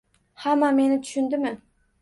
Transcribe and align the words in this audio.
Hamma 0.45 0.71
meni 0.79 0.99
tushundimi 1.05 1.55